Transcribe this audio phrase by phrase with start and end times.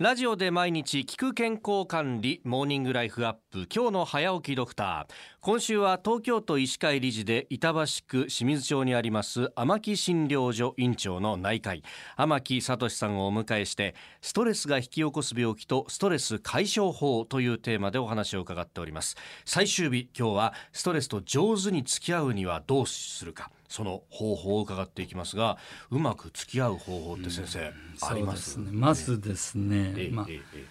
[0.00, 5.14] ラジオで毎日聞く健康管理モーニングライフアップ今日の早起きドクター。
[5.40, 11.84] 今週は東京都医師会理事で板橋区清水町にあります天木診療所院長の内科医
[12.16, 19.14] 天木聡さんをお迎えしてストレスが引き起こす病気とストレス解消法というテーマでお話を伺っております。
[19.44, 23.48] 最終日今日はストレスと上手に付き合うにはどうするか。
[23.68, 25.58] その方法を伺っていきますが
[25.90, 27.72] うまく付き合う方法って先生、
[28.02, 28.56] あります？
[28.58, 28.70] ね。
[28.72, 30.64] まずですね、ええまあええ。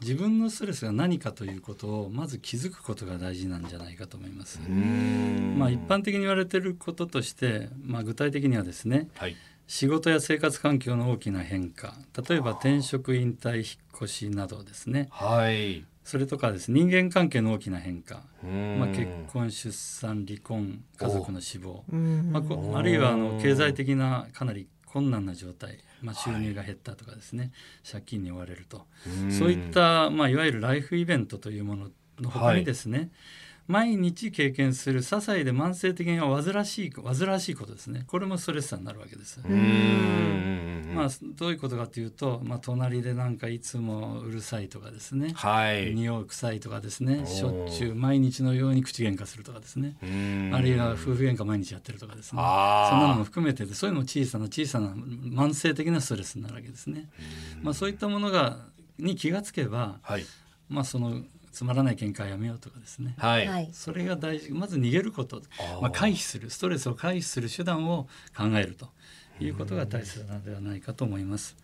[0.00, 4.60] 自分のストレスが何かということをまず気づくことが大事なんじゃないかと思います。
[4.60, 9.36] まあ一般的に言われていることとして、まあ具体的にはですね、はい。
[9.66, 11.94] 仕事や生活環境の大きな変化、
[12.28, 13.64] 例えば転職、引退、引っ
[13.96, 15.08] 越しなどですね。
[15.10, 18.22] はいそれとかですね、人間関係の大きな変化、
[18.78, 22.30] まあ結婚、出産、離婚、家族の死亡、うん。
[22.30, 27.50] まあ、こあるいはあの経済的なかなり困難な状態、まあ、収入が減ったとかですね、
[27.82, 28.86] 借金に追われると、
[29.26, 29.32] ん。
[29.32, 31.88] そういった、まあ、いわゆるライフイベントというもの
[32.20, 33.10] の他にですね、
[33.66, 38.04] 毎日経験する些細で慢性的に煩わしい煩わしいことですね。
[38.06, 39.40] これもストレスになるわけです。
[40.94, 45.94] まあ、どういうことかというと、まあ、隣でなんかいつもうるさいとかですね、はい。
[45.94, 47.26] 匂い臭いとかですね。
[47.26, 49.96] しょっちゅう毎日のように口喧嘩するとかですね。
[50.54, 52.40] あるいは夫婦喧嘩毎日やってるとかですね。
[52.40, 57.10] そんなのも含めてそういうのも小さな小さな慢性的なストレスになるわけですね。
[57.62, 58.58] まあ、そういったものが
[58.98, 60.24] に気がつけば、はい。
[60.68, 61.22] まあ、その
[61.56, 63.14] つまらない喧嘩はやめようとかですね。
[63.16, 63.70] はい、はい。
[63.72, 64.52] それが大事。
[64.52, 65.40] まず逃げること、
[65.80, 66.50] まあ、回避する。
[66.50, 68.90] ストレスを回避する手段を考えると。
[69.38, 71.56] いうことが大切なのではないかと思います。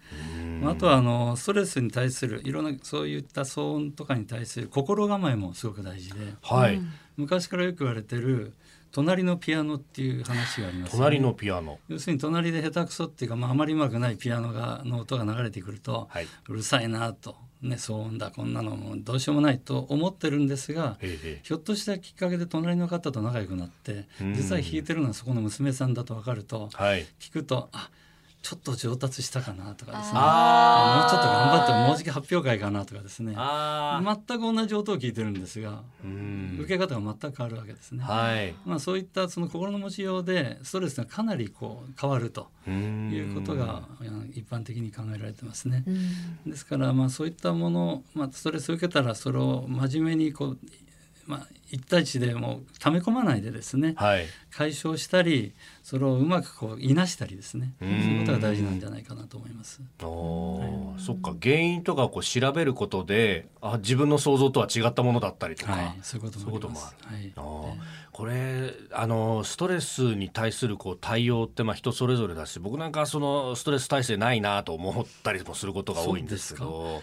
[0.60, 6.34] まああとはあのストレスに対するいろんなそういった騒音とかに対する心構えもすごく大事で。
[6.42, 6.82] はい、
[7.16, 8.52] 昔からよく言われてる
[8.92, 11.78] 隣のピアノっていう話があります、ね、隣のピアノ。
[11.88, 16.26] 要するに隣で下手くそっていうか、まあ、あまりうまくないピアノがの音が流れてくると、はい。
[16.48, 24.34] うるさいなと、ね、騒音だこんなのもうどうしようもないと思ってるんですがええひょっとしたきっかけで隣の方と仲良くなってうん。
[24.34, 27.06] 実は弾いてるのはそこの娘さんだと分かるとはい。
[27.18, 27.90] 聞くとあ
[28.42, 30.18] ちょっと上達したかなとかですね。
[30.18, 30.26] も
[31.06, 33.34] うちょっと頑張ってもうじき発表会かなとかですね。
[33.36, 34.20] あー。
[34.26, 36.58] 全く同じ音を聞いてるんですがうん。
[36.60, 38.02] 受け方が全く変わるわけですね。
[38.02, 38.54] はい。
[38.66, 42.70] まあ、そういったその心の持ちようでストレスがかなりこう変わるとい
[43.30, 44.30] うことがうん。
[44.34, 45.84] 一般的に考えられてますね。
[45.86, 45.90] う
[46.48, 46.50] ん。
[46.50, 50.58] ですからまあそういったもの、まあ、ストレスを受けたらそれを真面目にこう、
[51.26, 54.26] まあ、一対一でもう溜め込まないでですねはい。
[54.50, 57.74] 解消したりそれをうまくこういなしたりですね。
[57.80, 59.80] うそうんいうことが大事なんじゃないかなと思います。
[60.02, 61.34] おーそっか。
[61.40, 66.96] 原因とかをこう調べることであ自分の想像とは違ったものだったりとか、はい、そういうこともあります。
[67.08, 67.32] そういうはい。
[67.36, 77.02] あーこれあのストレスに対するこう対応ってまあ人それぞれだし僕なんかそのストレス耐性ないなと思ったりもすることが多いんですけど。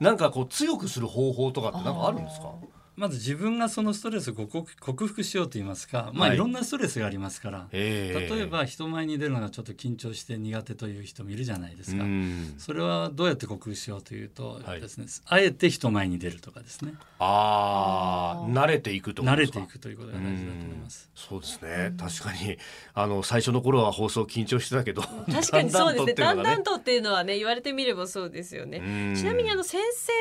[0.00, 2.52] なんかこう強くする方法とかってなんかあるんですか？
[2.94, 6.36] まず自分がそのストレスを克服克服しようと言いますか、まあ、はい。
[6.36, 8.34] いろんなストレスがありますから、ええ。
[8.36, 12.02] 例えば人前に出るのがちょっと緊張して苦手という人もいるじゃないですか。
[12.04, 12.54] うん。
[12.58, 16.92] それはどうやって克服しようというとはいですね、あえて人前に出るとかですね。
[17.18, 21.10] ああ慣れていくと慣れていくということが大事だと思います。
[21.14, 21.94] そうですね。
[21.98, 22.56] 確かに。
[22.94, 26.14] あの最初の頃は放送緊張してたけど 確かにそうですね。
[26.14, 28.78] だんだんととっていうのはね言われてみればそうですよね。
[28.78, 29.14] うん。
[29.16, 29.80] ちなみにあの先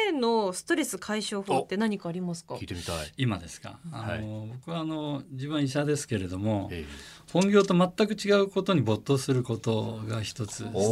[0.09, 2.55] 生のストレス解消法って何かありますか？
[2.55, 2.67] 聞い。
[2.67, 3.79] てみたい、今ですか？
[3.91, 4.49] あの、はい。
[4.53, 6.85] 僕はあの自分は医者ですけれどもえ
[7.31, 10.89] 本業と全く違うことに没頭することが一つ解消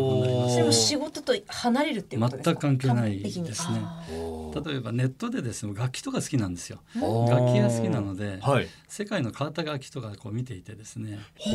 [0.00, 0.56] 法になります。
[0.56, 2.36] でも仕事と離れるっていうこと。
[2.36, 3.80] 全く関係ないですね。
[4.64, 6.80] 例えばネットでですね楽器とか好きなんですよ。
[6.94, 8.68] 楽器が好きなのではい。
[8.88, 11.20] 世界の変わった楽器とかこう見ていてですね。
[11.36, 11.50] ほ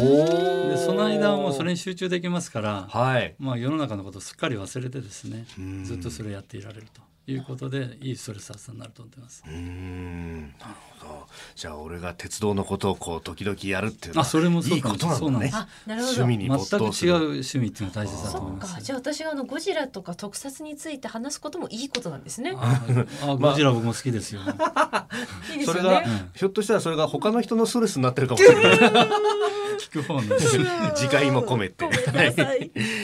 [0.69, 3.35] でその間はもうそれに集中できますから、はい。
[3.39, 5.83] まあ、世の中のことをすっかり忘れてですねうん。
[5.83, 9.43] ずっとそれをやっていられるということでいいストレス発散になると思ってます。
[9.45, 18.71] うーんなるほどじゃあ俺が鉄道のことをこう時々やるっていうのはあそれもそういいことなんだねそうなんですあなるほど趣味に没全く頭する違う趣味っていうのが大切だとそ思います。
[18.71, 22.53] っかじゃあ私があのゴジラとか特撮について話すこともいいことなんですね。
[22.55, 22.85] あ
[23.23, 24.41] あゴジラ僕も好きですよ。
[25.51, 26.29] いいですよそれが、ね。
[26.35, 28.79] ひょっとしたらそれが他の人のストレスになってるかもしれない
[29.77, 30.21] 聞く方の。
[30.95, 31.85] 次回も込めて。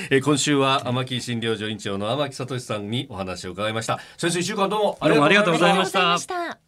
[0.10, 6.62] えー今週は天木診療所院長の天木聡さんにお話を伺いました先生一週間どうもありがとうございました。